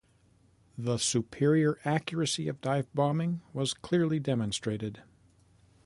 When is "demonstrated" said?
4.19-5.03